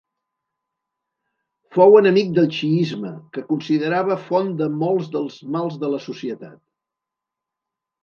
Fou 1.77 1.97
enemic 1.99 2.31
del 2.39 2.49
xiisme, 2.61 3.13
que 3.37 3.45
considerava 3.53 4.19
font 4.33 4.53
de 4.65 4.73
molts 4.81 5.15
del 5.19 5.33
mal 5.59 5.73
de 5.87 5.95
la 5.97 6.05
societat. 6.11 6.61